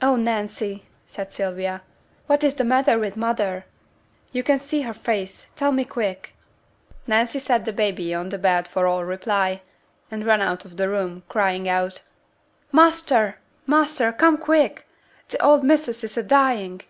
'Oh, 0.00 0.16
Nancy!' 0.16 0.86
said 1.06 1.30
Sylvia; 1.30 1.82
'what 2.26 2.42
is 2.42 2.54
the 2.54 2.64
matter 2.64 2.98
with 2.98 3.18
mother? 3.18 3.66
yo' 4.32 4.42
can 4.42 4.58
see 4.58 4.80
her 4.80 4.94
face; 4.94 5.44
tell 5.54 5.72
me 5.72 5.84
quick!' 5.84 6.32
Nancy 7.06 7.38
set 7.38 7.66
the 7.66 7.72
baby 7.74 8.14
on 8.14 8.30
the 8.30 8.38
bed 8.38 8.66
for 8.66 8.86
all 8.86 9.04
reply, 9.04 9.60
and 10.10 10.24
ran 10.24 10.40
out 10.40 10.64
of 10.64 10.78
the 10.78 10.88
room, 10.88 11.22
crying 11.28 11.68
out, 11.68 12.00
'Master! 12.72 13.36
master! 13.66 14.10
Come 14.10 14.38
quick! 14.38 14.86
T' 15.28 15.36
old 15.38 15.62
missus 15.62 16.02
is 16.02 16.16
a 16.16 16.22
dying!' 16.22 16.80